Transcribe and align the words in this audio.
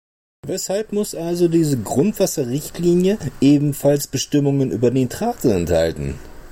Weshalb 0.47 0.93
muss 0.93 1.13
also 1.13 1.47
diese 1.47 1.77
Grundwasserrichtlinie 1.79 3.19
ebenfalls 3.39 4.07
Bestimmungen 4.07 4.71
über 4.71 4.89
Nitrate 4.89 5.53
enthalten? 5.53 6.15